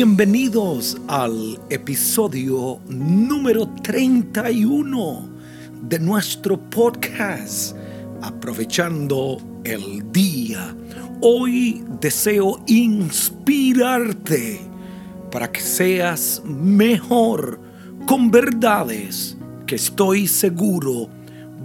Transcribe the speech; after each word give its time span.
Bienvenidos 0.00 0.96
al 1.08 1.58
episodio 1.70 2.78
número 2.88 3.68
31 3.82 5.28
de 5.82 5.98
nuestro 5.98 6.56
podcast, 6.70 7.74
aprovechando 8.22 9.38
el 9.64 10.12
día. 10.12 10.72
Hoy 11.20 11.82
deseo 12.00 12.62
inspirarte 12.68 14.60
para 15.32 15.50
que 15.50 15.60
seas 15.60 16.42
mejor 16.44 17.60
con 18.06 18.30
verdades 18.30 19.36
que 19.66 19.74
estoy 19.74 20.28
seguro 20.28 21.08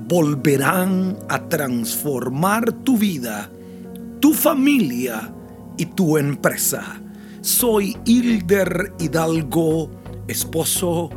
volverán 0.07 1.19
a 1.29 1.47
transformar 1.49 2.73
tu 2.83 2.97
vida, 2.97 3.51
tu 4.19 4.33
familia 4.33 5.31
y 5.77 5.85
tu 5.85 6.17
empresa. 6.17 6.99
Soy 7.43 7.97
Hilder 8.05 8.93
Hidalgo, 8.99 9.91
esposo, 10.29 11.09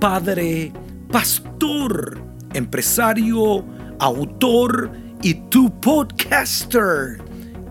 padre, 0.00 0.72
pastor, 1.08 2.20
empresario, 2.52 3.64
autor 4.00 4.90
y 5.22 5.34
tu 5.34 5.70
podcaster. 5.78 7.22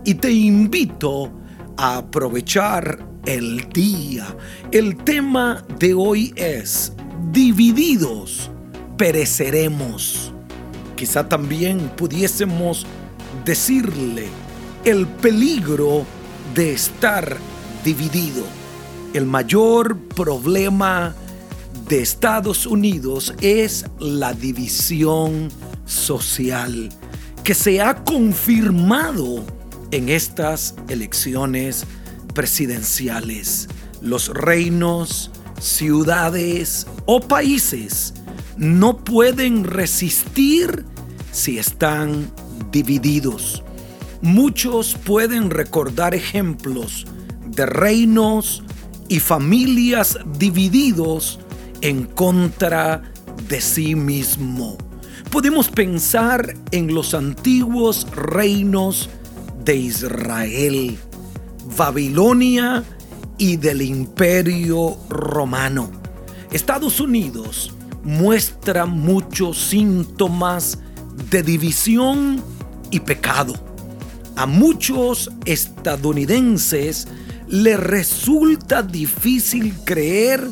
Y 0.05 0.13
te 0.13 0.31
invito 0.31 1.33
a 1.75 1.97
aprovechar 1.97 3.05
el 3.25 3.67
día. 3.73 4.25
El 4.71 4.95
tema 5.03 5.65
de 5.77 5.93
hoy 5.93 6.33
es 6.37 6.93
divididos 7.33 8.49
pereceremos. 8.95 10.31
Quizá 10.95 11.27
también 11.27 11.91
pudiésemos 11.97 12.85
decirle 13.43 14.27
el 14.85 15.05
peligro 15.07 16.05
de 16.55 16.71
estar 16.71 17.37
dividido. 17.87 18.43
El 19.13 19.25
mayor 19.25 19.97
problema 19.97 21.15
de 21.87 22.01
Estados 22.01 22.65
Unidos 22.65 23.33
es 23.39 23.85
la 23.97 24.33
división 24.33 25.49
social 25.85 26.89
que 27.45 27.53
se 27.53 27.81
ha 27.81 28.03
confirmado 28.03 29.41
en 29.91 30.09
estas 30.09 30.75
elecciones 30.89 31.85
presidenciales. 32.33 33.69
Los 34.01 34.27
reinos, 34.33 35.31
ciudades 35.57 36.87
o 37.05 37.21
países 37.21 38.15
no 38.57 38.97
pueden 38.97 39.63
resistir 39.63 40.83
si 41.31 41.57
están 41.57 42.29
divididos. 42.69 43.63
Muchos 44.21 44.95
pueden 45.05 45.49
recordar 45.49 46.13
ejemplos 46.13 47.05
de 47.57 47.65
reinos 47.65 48.63
y 49.09 49.19
familias 49.19 50.19
divididos 50.37 51.39
en 51.81 52.05
contra 52.05 53.01
de 53.49 53.59
sí 53.59 53.95
mismo. 53.95 54.77
Podemos 55.31 55.67
pensar 55.67 56.55
en 56.71 56.93
los 56.93 57.15
antiguos 57.15 58.07
reinos 58.11 59.09
de 59.65 59.75
Israel, 59.75 60.97
Babilonia 61.75 62.83
y 63.39 63.57
del 63.57 63.81
imperio 63.81 64.95
romano. 65.09 65.91
Estados 66.51 66.99
Unidos 66.99 67.73
muestra 68.03 68.85
muchos 68.85 69.57
síntomas 69.57 70.77
de 71.31 71.41
división 71.41 72.39
y 72.91 72.99
pecado. 72.99 73.55
A 74.35 74.45
muchos 74.45 75.31
estadounidenses 75.45 77.07
le 77.49 77.77
resulta 77.77 78.83
difícil 78.83 79.73
creer 79.85 80.45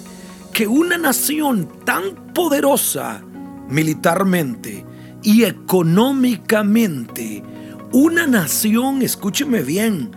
que 0.54 0.68
una 0.68 0.98
nación 0.98 1.68
tan 1.84 2.34
poderosa 2.34 3.22
militarmente 3.70 4.86
y 5.22 5.44
económicamente, 5.44 7.44
una 7.92 8.26
nación, 8.28 9.02
escúcheme 9.02 9.64
bien, 9.64 10.12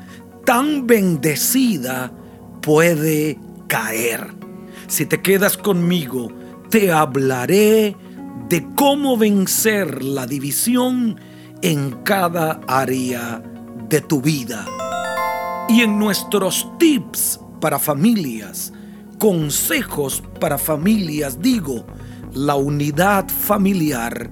tan 0.44 0.86
bendecida 0.86 2.12
puede 2.60 3.40
caer. 3.66 4.28
Si 4.86 5.06
te 5.06 5.20
quedas 5.20 5.56
conmigo, 5.56 6.28
te 6.70 6.92
hablaré 6.92 7.96
de 8.48 8.66
cómo 8.74 9.16
vencer 9.16 10.04
la 10.04 10.26
división 10.26 11.20
en 11.62 11.90
cada 12.04 12.60
área 12.66 13.42
de 13.88 14.00
tu 14.00 14.20
vida. 14.20 14.66
Y 15.68 15.82
en 15.82 15.98
nuestros 15.98 16.66
tips 16.78 17.40
para 17.60 17.78
familias, 17.78 18.72
consejos 19.18 20.22
para 20.40 20.56
familias, 20.56 21.40
digo, 21.42 21.84
la 22.32 22.54
unidad 22.54 23.28
familiar 23.28 24.30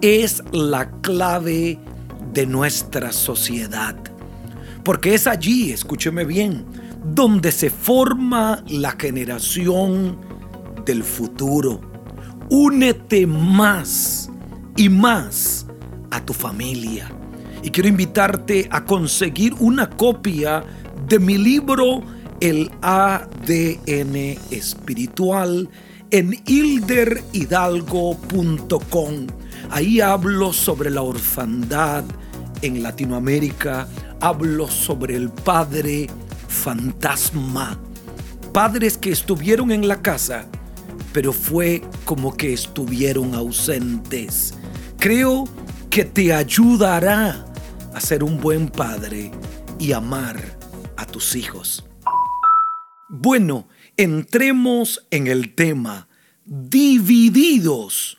es 0.00 0.42
la 0.52 0.90
clave 1.00 1.78
de 2.32 2.46
nuestra 2.46 3.12
sociedad. 3.12 3.96
Porque 4.84 5.14
es 5.14 5.26
allí, 5.26 5.72
escúcheme 5.72 6.24
bien, 6.24 6.64
donde 7.04 7.50
se 7.50 7.70
forma 7.70 8.62
la 8.68 8.92
generación 8.92 10.18
del 10.84 11.02
futuro. 11.02 11.80
Únete 12.48 13.26
más 13.26 14.30
y 14.76 14.88
más 14.88 15.66
a 16.10 16.24
tu 16.24 16.32
familia. 16.32 17.15
Y 17.66 17.70
quiero 17.70 17.88
invitarte 17.88 18.68
a 18.70 18.84
conseguir 18.84 19.52
una 19.58 19.90
copia 19.90 20.62
de 21.08 21.18
mi 21.18 21.36
libro 21.36 22.00
El 22.38 22.70
ADN 22.80 24.38
Espiritual 24.52 25.68
en 26.12 26.40
hilderhidalgo.com. 26.46 29.26
Ahí 29.70 30.00
hablo 30.00 30.52
sobre 30.52 30.90
la 30.90 31.02
orfandad 31.02 32.04
en 32.62 32.84
Latinoamérica, 32.84 33.88
hablo 34.20 34.68
sobre 34.68 35.16
el 35.16 35.30
padre 35.30 36.06
fantasma, 36.46 37.76
padres 38.52 38.96
que 38.96 39.10
estuvieron 39.10 39.72
en 39.72 39.88
la 39.88 40.00
casa 40.00 40.46
pero 41.12 41.32
fue 41.32 41.82
como 42.04 42.36
que 42.36 42.52
estuvieron 42.52 43.34
ausentes. 43.34 44.54
Creo 44.98 45.48
que 45.88 46.04
te 46.04 46.34
ayudará 46.34 47.45
a 47.96 48.00
ser 48.00 48.22
un 48.22 48.38
buen 48.38 48.68
padre 48.68 49.30
y 49.78 49.92
amar 49.92 50.58
a 50.98 51.06
tus 51.06 51.34
hijos. 51.34 51.82
Bueno, 53.08 53.68
entremos 53.96 55.06
en 55.10 55.26
el 55.28 55.54
tema. 55.54 56.06
Divididos 56.44 58.18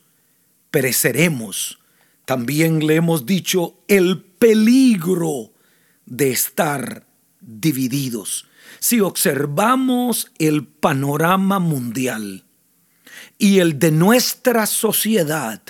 pereceremos. 0.72 1.78
También 2.26 2.88
le 2.88 2.96
hemos 2.96 3.28
dicho 3.28 3.76
el 3.88 4.20
peligro 4.24 5.52
de 6.08 6.32
estar 6.32 7.06
divididos. 7.40 8.48
Si 8.80 9.00
observamos 9.00 10.32
el 10.40 10.66
panorama 10.66 11.60
mundial, 11.60 12.44
y 13.38 13.60
el 13.60 13.78
de 13.78 13.92
nuestra 13.92 14.66
sociedad, 14.66 15.62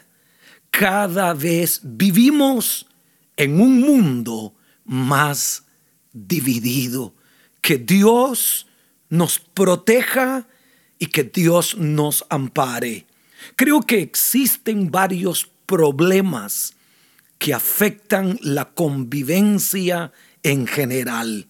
cada 0.71 1.33
vez 1.33 1.81
vivimos 1.83 2.87
en 3.37 3.61
un 3.61 3.79
mundo 3.81 4.55
más 4.83 5.63
dividido. 6.11 7.13
Que 7.61 7.77
Dios 7.77 8.67
nos 9.09 9.39
proteja 9.39 10.47
y 10.99 11.07
que 11.07 11.23
Dios 11.23 11.77
nos 11.77 12.25
ampare. 12.29 13.05
Creo 13.55 13.81
que 13.81 14.01
existen 14.01 14.91
varios 14.91 15.49
problemas 15.65 16.73
que 17.37 17.53
afectan 17.53 18.39
la 18.41 18.73
convivencia 18.73 20.11
en 20.43 20.65
general. 20.65 21.47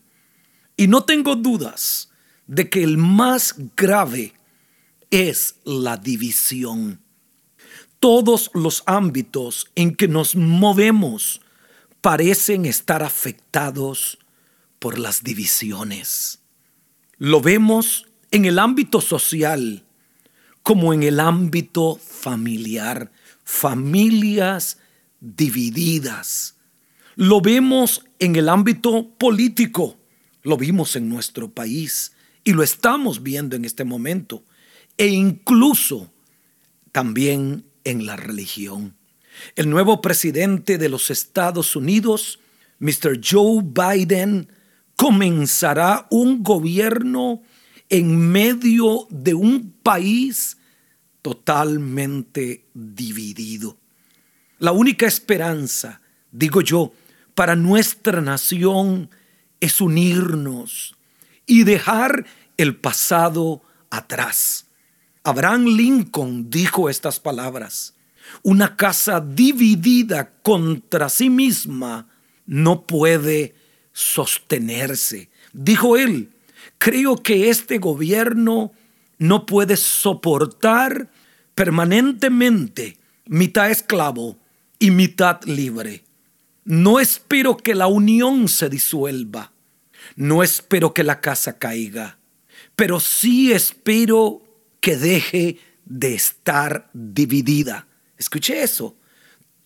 Y 0.75 0.87
no 0.87 1.03
tengo 1.05 1.35
dudas 1.35 2.09
de 2.45 2.69
que 2.69 2.83
el 2.83 2.97
más 2.97 3.55
grave 3.75 4.33
es 5.09 5.55
la 5.63 5.97
división. 5.97 7.01
Todos 7.99 8.51
los 8.53 8.83
ámbitos 8.85 9.71
en 9.75 9.95
que 9.95 10.07
nos 10.07 10.35
movemos 10.35 11.41
parecen 12.07 12.65
estar 12.65 13.03
afectados 13.03 14.17
por 14.79 14.97
las 14.97 15.25
divisiones. 15.25 16.39
Lo 17.17 17.41
vemos 17.41 18.07
en 18.31 18.45
el 18.45 18.59
ámbito 18.59 19.01
social 19.01 19.83
como 20.63 20.93
en 20.93 21.03
el 21.03 21.19
ámbito 21.19 21.97
familiar, 21.97 23.11
familias 23.43 24.77
divididas. 25.19 26.55
Lo 27.17 27.41
vemos 27.41 28.05
en 28.19 28.37
el 28.37 28.47
ámbito 28.47 29.09
político, 29.17 29.97
lo 30.43 30.55
vimos 30.55 30.95
en 30.95 31.09
nuestro 31.09 31.51
país 31.51 32.13
y 32.45 32.53
lo 32.53 32.63
estamos 32.63 33.21
viendo 33.21 33.57
en 33.57 33.65
este 33.65 33.83
momento 33.83 34.45
e 34.97 35.07
incluso 35.07 36.09
también 36.93 37.65
en 37.83 38.05
la 38.05 38.15
religión. 38.15 38.96
El 39.55 39.69
nuevo 39.69 40.01
presidente 40.01 40.77
de 40.77 40.89
los 40.89 41.09
Estados 41.09 41.75
Unidos, 41.75 42.39
Mr. 42.79 43.19
Joe 43.23 43.63
Biden, 43.63 44.51
comenzará 44.95 46.07
un 46.09 46.43
gobierno 46.43 47.41
en 47.89 48.17
medio 48.17 49.07
de 49.09 49.33
un 49.33 49.71
país 49.83 50.57
totalmente 51.21 52.65
dividido. 52.73 53.77
La 54.59 54.71
única 54.71 55.05
esperanza, 55.05 56.01
digo 56.31 56.61
yo, 56.61 56.91
para 57.35 57.55
nuestra 57.55 58.21
nación 58.21 59.09
es 59.59 59.81
unirnos 59.81 60.95
y 61.45 61.63
dejar 61.63 62.25
el 62.57 62.75
pasado 62.75 63.61
atrás. 63.89 64.65
Abraham 65.23 65.65
Lincoln 65.65 66.49
dijo 66.49 66.89
estas 66.89 67.19
palabras. 67.19 67.93
Una 68.43 68.75
casa 68.75 69.19
dividida 69.19 70.31
contra 70.41 71.09
sí 71.09 71.29
misma 71.29 72.07
no 72.45 72.85
puede 72.85 73.55
sostenerse. 73.93 75.29
Dijo 75.53 75.97
él, 75.97 76.29
creo 76.77 77.17
que 77.17 77.49
este 77.49 77.77
gobierno 77.77 78.71
no 79.17 79.45
puede 79.45 79.77
soportar 79.77 81.09
permanentemente 81.55 82.97
mitad 83.25 83.69
esclavo 83.71 84.37
y 84.79 84.91
mitad 84.91 85.41
libre. 85.43 86.03
No 86.63 86.99
espero 86.99 87.57
que 87.57 87.75
la 87.75 87.87
unión 87.87 88.47
se 88.47 88.69
disuelva. 88.69 89.51
No 90.15 90.43
espero 90.43 90.93
que 90.93 91.03
la 91.03 91.21
casa 91.21 91.57
caiga. 91.57 92.17
Pero 92.75 92.99
sí 92.99 93.51
espero 93.51 94.41
que 94.79 94.97
deje 94.97 95.59
de 95.85 96.13
estar 96.13 96.89
dividida. 96.93 97.86
Escuche 98.17 98.61
eso. 98.61 98.95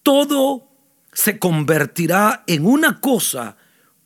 Todo 0.04 0.70
se 1.14 1.40
convertirá 1.40 2.44
en 2.48 2.66
una 2.66 3.00
cosa 3.00 3.58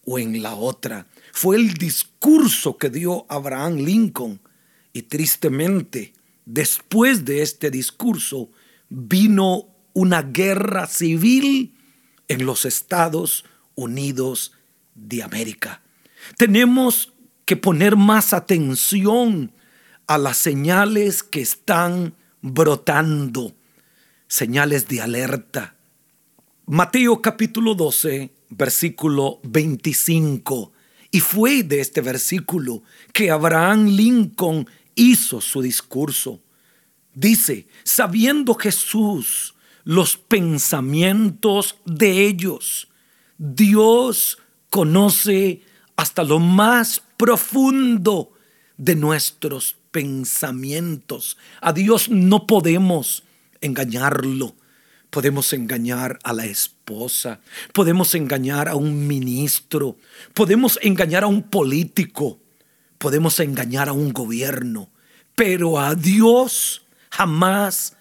o 0.05 0.19
en 0.19 0.41
la 0.41 0.55
otra. 0.55 1.07
Fue 1.31 1.55
el 1.55 1.73
discurso 1.73 2.77
que 2.77 2.89
dio 2.89 3.25
Abraham 3.29 3.77
Lincoln. 3.77 4.39
Y 4.93 5.03
tristemente, 5.03 6.13
después 6.45 7.25
de 7.25 7.41
este 7.41 7.69
discurso, 7.69 8.49
vino 8.89 9.67
una 9.93 10.21
guerra 10.21 10.87
civil 10.87 11.75
en 12.27 12.45
los 12.45 12.65
Estados 12.65 13.45
Unidos 13.75 14.53
de 14.93 15.23
América. 15.23 15.81
Tenemos 16.37 17.13
que 17.45 17.57
poner 17.57 17.95
más 17.95 18.33
atención 18.33 19.51
a 20.07 20.17
las 20.17 20.37
señales 20.37 21.23
que 21.23 21.41
están 21.41 22.15
brotando, 22.41 23.55
señales 24.35 24.89
de 24.89 25.01
alerta. 25.01 25.75
Mateo 26.65 27.21
capítulo 27.21 27.73
12, 27.73 28.33
versículo 28.49 29.39
25. 29.43 30.73
Y 31.09 31.21
fue 31.21 31.63
de 31.63 31.79
este 31.79 32.01
versículo 32.01 32.83
que 33.13 33.31
Abraham 33.31 33.85
Lincoln 33.85 34.67
hizo 34.93 35.39
su 35.39 35.61
discurso. 35.61 36.41
Dice, 37.13 37.67
sabiendo 37.85 38.55
Jesús 38.55 39.55
los 39.85 40.17
pensamientos 40.17 41.77
de 41.85 42.27
ellos, 42.27 42.89
Dios 43.37 44.37
conoce 44.69 45.61
hasta 45.95 46.25
lo 46.25 46.39
más 46.39 47.01
profundo 47.15 48.33
de 48.75 48.97
nuestros 48.97 49.77
pensamientos. 49.91 51.37
A 51.61 51.71
Dios 51.71 52.09
no 52.09 52.45
podemos 52.47 53.23
engañarlo. 53.65 54.55
Podemos 55.09 55.53
engañar 55.53 56.19
a 56.23 56.33
la 56.33 56.45
esposa, 56.45 57.39
podemos 57.73 58.15
engañar 58.15 58.67
a 58.67 58.75
un 58.75 59.07
ministro, 59.07 59.97
podemos 60.33 60.77
engañar 60.81 61.23
a 61.23 61.27
un 61.27 61.43
político, 61.43 62.39
podemos 62.97 63.39
engañar 63.39 63.87
a 63.87 63.93
un 63.93 64.11
gobierno, 64.11 64.89
pero 65.35 65.79
a 65.79 65.95
Dios 65.95 66.85
jamás 67.11 67.95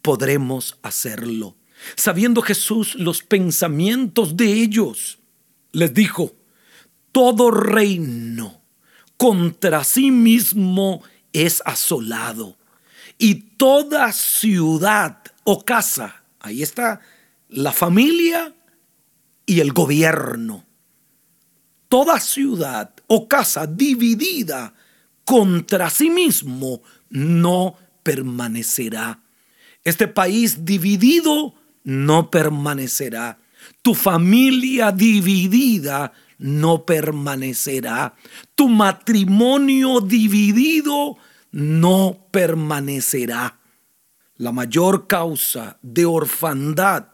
podremos 0.00 0.78
hacerlo. 0.82 1.56
Sabiendo 1.96 2.40
Jesús 2.40 2.94
los 2.94 3.22
pensamientos 3.22 4.36
de 4.36 4.52
ellos, 4.52 5.18
les 5.72 5.92
dijo, 5.92 6.34
todo 7.12 7.50
reino 7.50 8.62
contra 9.16 9.84
sí 9.84 10.10
mismo 10.10 11.02
es 11.32 11.62
asolado 11.66 12.56
y 13.18 13.34
toda 13.56 14.12
ciudad 14.12 15.18
o 15.44 15.64
casa 15.64 16.24
Ahí 16.44 16.62
está 16.62 17.00
la 17.48 17.72
familia 17.72 18.54
y 19.46 19.60
el 19.60 19.72
gobierno. 19.72 20.66
Toda 21.88 22.20
ciudad 22.20 22.94
o 23.06 23.26
casa 23.26 23.66
dividida 23.66 24.74
contra 25.24 25.88
sí 25.88 26.10
mismo 26.10 26.82
no 27.08 27.78
permanecerá. 28.02 29.22
Este 29.84 30.06
país 30.06 30.66
dividido 30.66 31.54
no 31.82 32.30
permanecerá. 32.30 33.38
Tu 33.80 33.94
familia 33.94 34.92
dividida 34.92 36.12
no 36.36 36.84
permanecerá. 36.84 38.16
Tu 38.54 38.68
matrimonio 38.68 40.02
dividido 40.02 41.16
no 41.16 41.33
permanecerá 42.30 43.60
la 44.36 44.50
mayor 44.50 45.06
causa 45.06 45.78
de 45.82 46.04
orfandad 46.04 47.06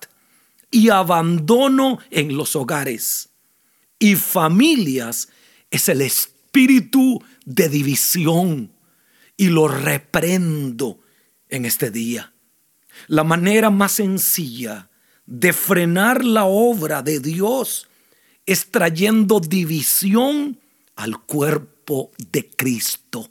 y 0.71 0.89
abandono 0.89 1.99
en 2.11 2.37
los 2.37 2.57
hogares 2.57 3.31
y 3.99 4.17
familias 4.17 5.29
es 5.71 5.89
el 5.89 6.01
espíritu 6.01 7.23
de 7.45 7.69
división 7.69 8.73
y 9.37 9.49
lo 9.49 9.69
reprendo 9.69 11.01
en 11.49 11.67
este 11.67 11.91
día. 11.91 12.33
La 13.09 13.25
manera 13.25 13.71
más 13.71 13.93
sencilla 13.93 14.89
de 15.27 15.53
frenar 15.53 16.25
la 16.25 16.45
obra 16.45 17.03
de 17.03 17.21
Dios 17.21 17.89
es 18.47 18.71
trayendo 18.71 19.39
división 19.39 20.59
al 20.97 21.21
cuerpo 21.21 22.11
de 22.33 22.49
Cristo. 22.51 23.31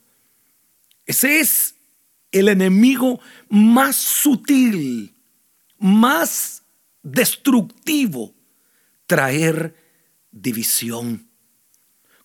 Ese 1.10 1.40
es 1.40 1.74
el 2.32 2.50
enemigo 2.50 3.20
más 3.50 3.96
sutil, 3.96 5.16
más 5.80 6.62
destructivo, 7.02 8.36
traer 9.08 9.76
división. 10.30 11.28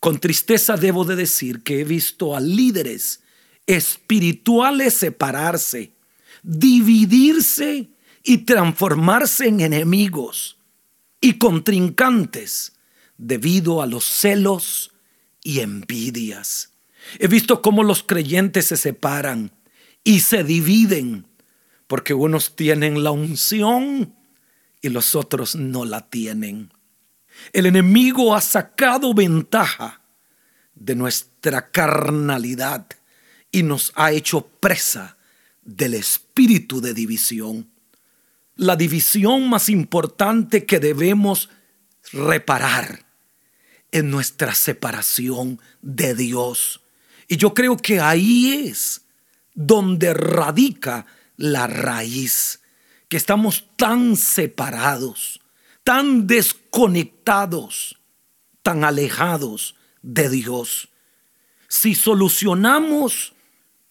Con 0.01 0.21
tristeza 0.21 0.77
debo 0.77 1.07
de 1.07 1.17
decir 1.17 1.63
que 1.63 1.81
he 1.81 1.85
visto 1.85 2.37
a 2.37 2.41
líderes 2.41 3.23
espirituales 3.65 4.93
separarse, 4.93 5.95
dividirse 6.43 7.89
y 8.23 8.37
transformarse 8.45 9.49
en 9.49 9.63
enemigos 9.63 10.59
y 11.23 11.39
contrincantes 11.39 12.75
debido 13.17 13.81
a 13.81 13.87
los 13.87 14.05
celos 14.05 14.93
y 15.43 15.61
envidias. 15.61 16.74
He 17.19 17.29
visto 17.29 17.63
cómo 17.63 17.83
los 17.83 18.03
creyentes 18.03 18.67
se 18.67 18.77
separan 18.77 19.53
y 20.03 20.21
se 20.21 20.45
dividen 20.45 21.27
porque 21.87 22.15
unos 22.15 22.57
tienen 22.57 23.05
la 23.05 23.11
unción 23.11 24.15
y 24.81 24.89
los 24.89 25.15
otros 25.15 25.55
no 25.57 25.85
la 25.85 26.09
tienen. 26.09 26.73
El 27.53 27.67
enemigo 27.67 28.35
ha 28.35 28.41
sacado 28.41 29.15
ventaja 29.15 30.03
de 30.75 30.95
nuestra 30.95 31.71
carnalidad 31.71 32.87
y 33.51 33.63
nos 33.63 33.93
ha 33.95 34.13
hecho 34.13 34.47
presa 34.61 35.17
del 35.63 35.95
espíritu 35.95 36.81
de 36.81 36.95
división. 36.95 37.71
La 38.57 38.77
división 38.77 39.49
más 39.49 39.69
importante 39.69 40.65
que 40.65 40.81
debemos 40.81 41.51
reparar 42.13 43.07
es 43.91 44.05
nuestra 44.05 44.55
separación 44.55 45.61
de 45.83 46.15
Dios. 46.15 46.84
Y 47.29 47.37
yo 47.37 47.55
creo 47.55 47.77
que 47.77 48.01
ahí 48.01 48.69
es 48.69 49.03
donde 49.55 50.13
radica 50.15 51.07
la 51.37 51.67
raíz, 51.67 52.61
que 53.09 53.17
estamos 53.17 53.65
tan 53.77 54.17
separados, 54.17 55.41
tan 55.83 56.27
desconectados, 56.27 57.99
tan 58.63 58.85
alejados 58.85 59.75
de 60.03 60.29
Dios. 60.29 60.91
Si 61.69 61.95
solucionamos 61.95 63.33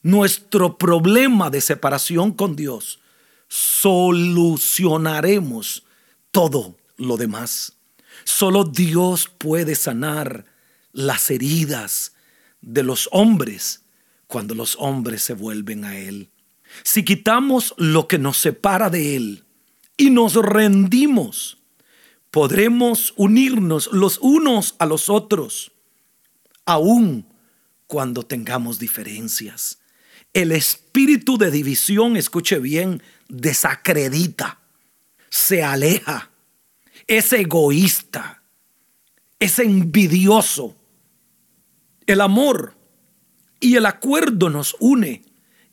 nuestro 0.01 0.77
problema 0.77 1.49
de 1.49 1.61
separación 1.61 2.33
con 2.33 2.55
Dios, 2.55 2.99
solucionaremos 3.47 5.83
todo 6.31 6.77
lo 6.97 7.17
demás. 7.17 7.73
Solo 8.23 8.63
Dios 8.63 9.27
puede 9.37 9.75
sanar 9.75 10.45
las 10.91 11.29
heridas 11.31 12.12
de 12.63 12.81
los 12.83 13.09
hombres 13.11 13.83
cuando 14.27 14.55
los 14.55 14.75
hombres 14.79 15.21
se 15.21 15.33
vuelven 15.33 15.85
a 15.85 15.97
Él. 15.97 16.31
Si 16.83 17.03
quitamos 17.03 17.75
lo 17.77 18.07
que 18.07 18.17
nos 18.17 18.37
separa 18.37 18.89
de 18.89 19.15
Él 19.15 19.43
y 19.95 20.09
nos 20.09 20.33
rendimos, 20.35 21.59
podremos 22.31 23.13
unirnos 23.15 23.91
los 23.91 24.17
unos 24.19 24.75
a 24.79 24.87
los 24.87 25.09
otros, 25.09 25.71
aún 26.65 27.27
cuando 27.85 28.23
tengamos 28.23 28.79
diferencias. 28.79 29.79
El 30.33 30.51
espíritu 30.51 31.37
de 31.37 31.51
división, 31.51 32.17
escuche 32.17 32.57
bien, 32.57 33.03
desacredita, 33.27 34.59
se 35.29 35.63
aleja, 35.63 36.31
es 37.05 37.31
egoísta, 37.33 38.41
es 39.39 39.59
envidioso. 39.59 40.75
El 42.07 42.21
amor 42.21 42.77
y 43.59 43.75
el 43.75 43.85
acuerdo 43.85 44.49
nos 44.49 44.75
une 44.79 45.23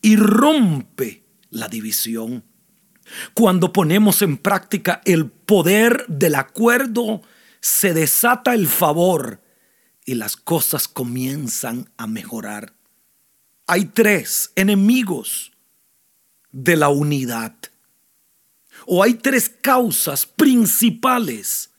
y 0.02 0.16
rompe 0.16 1.24
la 1.50 1.68
división. 1.68 2.44
Cuando 3.34 3.72
ponemos 3.72 4.22
en 4.22 4.38
práctica 4.38 5.00
el 5.04 5.30
poder 5.30 6.06
del 6.06 6.36
acuerdo, 6.36 7.22
se 7.60 7.92
desata 7.92 8.54
el 8.54 8.68
favor 8.68 9.42
y 10.04 10.14
las 10.14 10.36
cosas 10.36 10.88
comienzan 10.88 11.90
a 11.96 12.06
mejorar. 12.06 12.74
Hay 13.66 13.86
tres 13.86 14.52
enemigos 14.56 15.52
de 16.52 16.76
la 16.76 16.88
unidad. 16.88 17.54
O 18.86 19.02
hay 19.02 19.14
tres 19.14 19.48
causas 19.48 20.26
principales 20.26 21.70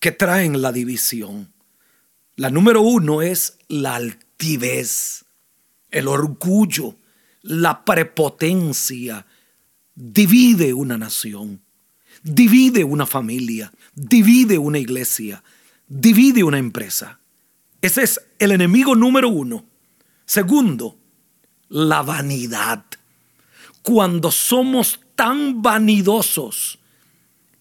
que 0.00 0.10
traen 0.10 0.62
la 0.62 0.72
división. 0.72 1.53
La 2.36 2.50
número 2.50 2.82
uno 2.82 3.22
es 3.22 3.58
la 3.68 3.94
altivez, 3.94 5.24
el 5.90 6.08
orgullo, 6.08 6.96
la 7.42 7.84
prepotencia. 7.84 9.24
Divide 9.94 10.74
una 10.74 10.98
nación, 10.98 11.62
divide 12.24 12.82
una 12.82 13.06
familia, 13.06 13.72
divide 13.94 14.58
una 14.58 14.80
iglesia, 14.80 15.44
divide 15.86 16.42
una 16.42 16.58
empresa. 16.58 17.20
Ese 17.80 18.02
es 18.02 18.20
el 18.40 18.50
enemigo 18.50 18.96
número 18.96 19.28
uno. 19.28 19.64
Segundo, 20.26 20.98
la 21.68 22.02
vanidad. 22.02 22.84
Cuando 23.82 24.32
somos 24.32 24.98
tan 25.14 25.62
vanidosos 25.62 26.80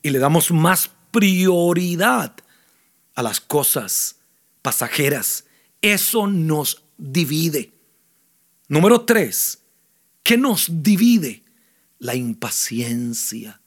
y 0.01 0.09
le 0.09 0.17
damos 0.17 0.49
más 0.49 0.89
prioridad 1.11 2.33
a 3.13 3.21
las 3.21 3.39
cosas 3.39 4.22
pasajeras, 4.63 5.45
eso 5.83 6.25
nos 6.25 6.83
divide. 6.97 7.73
Número 8.67 9.01
tres, 9.01 9.59
¿qué 10.23 10.37
nos 10.37 10.81
divide? 10.81 11.43
La 11.99 12.15
impaciencia. 12.15 13.61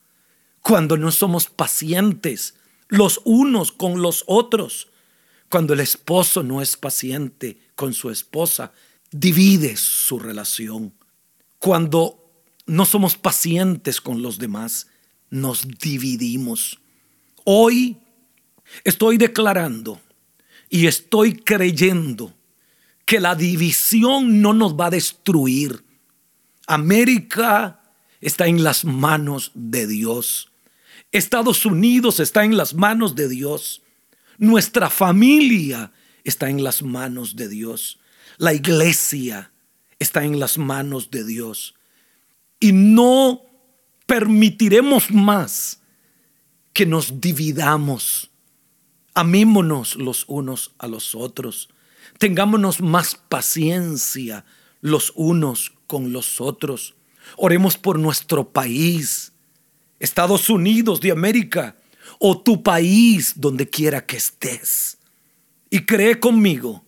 Cuando 0.60 0.96
no 0.96 1.12
somos 1.12 1.46
pacientes 1.46 2.54
los 2.88 3.20
unos 3.24 3.70
con 3.70 4.02
los 4.02 4.24
otros, 4.26 4.88
cuando 5.48 5.74
el 5.74 5.80
esposo 5.80 6.42
no 6.42 6.60
es 6.60 6.76
paciente 6.76 7.58
con 7.74 7.94
su 7.94 8.10
esposa, 8.10 8.72
divide 9.12 9.76
su 9.76 10.18
relación. 10.18 10.92
Cuando 11.58 12.26
no 12.66 12.84
somos 12.84 13.16
pacientes 13.16 14.00
con 14.00 14.22
los 14.22 14.38
demás, 14.38 14.88
nos 15.30 15.68
dividimos. 15.78 16.80
Hoy 17.44 17.98
estoy 18.84 19.18
declarando 19.18 20.00
y 20.68 20.86
estoy 20.86 21.34
creyendo 21.34 22.34
que 23.04 23.20
la 23.20 23.34
división 23.34 24.40
no 24.42 24.52
nos 24.52 24.74
va 24.74 24.86
a 24.86 24.90
destruir. 24.90 25.84
América 26.66 27.80
está 28.20 28.46
en 28.46 28.64
las 28.64 28.84
manos 28.84 29.52
de 29.54 29.86
Dios. 29.86 30.50
Estados 31.12 31.64
Unidos 31.64 32.20
está 32.20 32.44
en 32.44 32.56
las 32.56 32.74
manos 32.74 33.14
de 33.14 33.28
Dios. 33.28 33.82
Nuestra 34.38 34.90
familia 34.90 35.92
está 36.24 36.50
en 36.50 36.64
las 36.64 36.82
manos 36.82 37.36
de 37.36 37.48
Dios. 37.48 37.98
La 38.38 38.52
iglesia 38.52 39.52
está 39.98 40.24
en 40.24 40.40
las 40.40 40.58
manos 40.58 41.10
de 41.10 41.24
Dios. 41.24 41.74
Y 42.58 42.72
no 42.72 43.42
permitiremos 44.06 45.10
más 45.10 45.80
que 46.72 46.86
nos 46.86 47.20
dividamos. 47.20 48.30
Amémonos 49.16 49.96
los 49.96 50.26
unos 50.28 50.72
a 50.78 50.88
los 50.88 51.14
otros. 51.14 51.70
Tengámonos 52.18 52.82
más 52.82 53.14
paciencia 53.16 54.44
los 54.82 55.10
unos 55.16 55.72
con 55.86 56.12
los 56.12 56.38
otros. 56.38 56.96
Oremos 57.38 57.78
por 57.78 57.98
nuestro 57.98 58.50
país, 58.50 59.32
Estados 60.00 60.50
Unidos 60.50 61.00
de 61.00 61.12
América 61.12 61.76
o 62.18 62.42
tu 62.42 62.62
país 62.62 63.32
donde 63.36 63.70
quiera 63.70 64.04
que 64.04 64.18
estés. 64.18 64.98
Y 65.70 65.86
cree 65.86 66.20
conmigo 66.20 66.84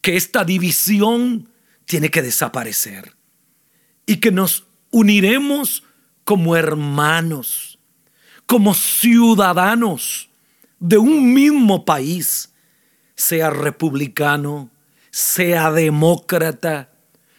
que 0.00 0.16
esta 0.16 0.44
división 0.44 1.48
tiene 1.86 2.08
que 2.08 2.22
desaparecer 2.22 3.16
y 4.06 4.18
que 4.18 4.30
nos 4.30 4.64
uniremos 4.92 5.82
como 6.22 6.54
hermanos, 6.54 7.80
como 8.46 8.74
ciudadanos 8.74 10.27
de 10.80 10.98
un 10.98 11.32
mismo 11.32 11.84
país, 11.84 12.52
sea 13.14 13.50
republicano, 13.50 14.70
sea 15.10 15.70
demócrata, 15.72 16.92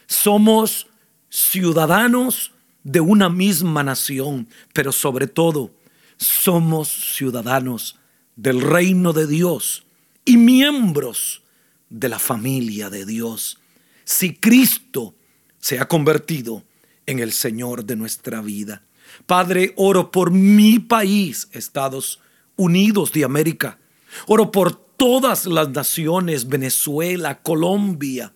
somos 0.06 0.88
ciudadanos 1.28 2.52
de 2.82 3.00
una 3.00 3.28
misma 3.28 3.82
nación, 3.82 4.48
pero 4.72 4.92
sobre 4.92 5.26
todo 5.26 5.70
somos 6.16 6.88
ciudadanos 6.88 7.98
del 8.36 8.60
reino 8.60 9.12
de 9.12 9.26
Dios 9.26 9.84
y 10.24 10.36
miembros 10.36 11.42
de 11.88 12.08
la 12.08 12.18
familia 12.18 12.90
de 12.90 13.06
Dios. 13.06 13.58
Si 14.04 14.34
Cristo 14.34 15.14
se 15.60 15.78
ha 15.78 15.86
convertido 15.86 16.64
en 17.06 17.18
el 17.18 17.32
Señor 17.32 17.84
de 17.84 17.96
nuestra 17.96 18.40
vida. 18.40 18.82
Padre, 19.26 19.74
oro 19.76 20.10
por 20.10 20.30
mi 20.30 20.78
país, 20.78 21.48
Estados 21.52 22.20
Unidos 22.60 23.12
de 23.12 23.24
América. 23.24 23.78
Oro 24.26 24.50
por 24.50 24.74
todas 24.74 25.46
las 25.46 25.70
naciones, 25.70 26.46
Venezuela, 26.46 27.40
Colombia, 27.40 28.34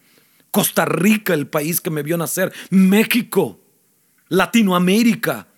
Costa 0.51 0.87
Rica, 0.87 1.35
el 1.35 1.47
país 1.47 1.81
que 1.81 1.91
me 1.91 2.03
vio 2.03 2.17
nacer, 2.17 2.53
México, 2.71 3.61
Latinoamérica, 4.29 5.49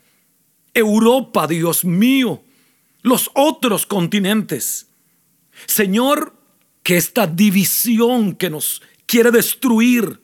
Europa, 0.75 1.47
Dios 1.47 1.85
mío, 1.85 2.43
los 3.03 3.31
otros 3.35 3.87
continentes. 3.87 4.89
Señor, 5.67 6.35
que 6.83 6.97
esta 6.97 7.27
división 7.27 8.35
que 8.35 8.51
nos 8.51 8.83
quiere 9.07 9.31
destruir, 9.31 10.21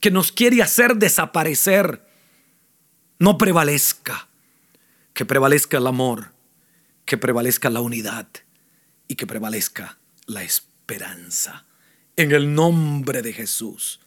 que 0.00 0.10
nos 0.10 0.32
quiere 0.32 0.62
hacer 0.62 0.96
desaparecer, 0.96 2.02
no 3.18 3.36
prevalezca. 3.36 4.28
Que 5.12 5.24
prevalezca 5.24 5.78
el 5.78 5.86
amor, 5.86 6.35
que 7.06 7.16
prevalezca 7.16 7.70
la 7.70 7.80
unidad 7.80 8.26
y 9.08 9.14
que 9.14 9.26
prevalezca 9.26 9.98
la 10.26 10.42
esperanza. 10.42 11.64
En 12.16 12.32
el 12.32 12.52
nombre 12.52 13.22
de 13.22 13.32
Jesús. 13.32 14.00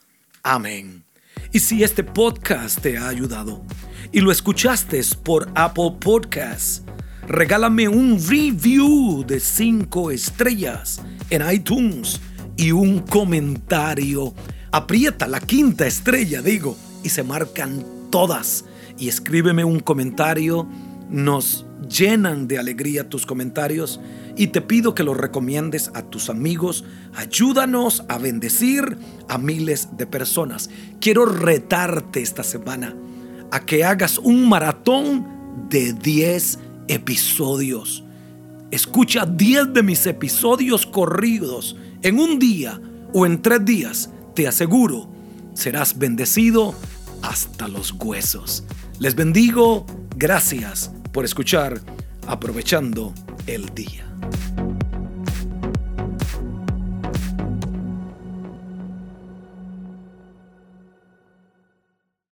Amén. 0.44 1.06
Y 1.54 1.60
si 1.60 1.84
este 1.84 2.04
podcast 2.04 2.82
te 2.82 2.98
ha 2.98 3.08
ayudado 3.08 3.64
y 4.12 4.20
lo 4.20 4.32
escuchaste 4.32 5.02
por 5.24 5.50
Apple 5.56 5.96
Podcasts, 6.00 6.84
regálame 7.26 7.88
un 7.88 8.22
review 8.28 9.24
de 9.26 9.40
5 9.40 10.12
estrellas 10.12 11.02
en 11.30 11.50
iTunes 11.50 12.20
y 12.58 12.74
un 12.74 13.00
comentario. 13.00 14.34
Aprieta 14.72 15.28
la 15.28 15.40
quinta 15.40 15.88
estrella, 15.88 16.42
digo, 16.42 16.78
y 17.04 17.10
se 17.10 17.24
marcan 17.24 17.86
todas. 18.12 18.66
Y 18.98 19.08
escríbeme 19.08 19.64
un 19.64 19.80
comentario. 19.80 20.68
Nos 21.10 21.66
llenan 21.90 22.48
de 22.48 22.60
alegría 22.60 23.10
tus 23.10 23.26
comentarios 23.26 24.00
y 24.36 24.48
te 24.48 24.62
pido 24.62 24.94
que 24.94 25.04
los 25.04 25.18
recomiendes 25.18 25.92
a 25.96 26.04
tus 26.04 26.30
amigos. 26.30 26.84
Ayúdanos 27.16 28.04
a 28.08 28.18
bendecir 28.18 28.98
a 29.28 29.38
miles 29.38 29.90
de 29.98 30.06
personas. 30.06 30.70
Quiero 31.02 31.26
retarte 31.26 32.22
esta 32.22 32.44
semana 32.44 32.96
a 33.52 33.66
que 33.66 33.84
hagas 33.84 34.20
un 34.20 34.48
maratón 34.48 35.26
de 35.70 35.94
10 35.94 36.60
episodios. 36.88 38.04
Escucha 38.72 39.26
10 39.26 39.74
de 39.74 39.84
mis 39.84 40.06
episodios 40.06 40.86
corridos 40.86 41.76
en 42.04 42.20
un 42.20 42.38
día 42.38 42.80
o 43.14 43.26
en 43.26 43.42
tres 43.42 43.66
días. 43.66 44.10
Te 44.36 44.48
aseguro, 44.48 45.10
serás 45.54 45.98
bendecido 45.98 46.76
hasta 47.24 47.68
los 47.68 47.92
huesos. 47.94 48.64
Les 49.00 49.16
bendigo. 49.16 49.86
Gracias 50.16 50.92
por 51.12 51.26
escuchar 51.26 51.80
aprovechando 52.28 53.14
el 53.48 53.66
día. 53.74 54.06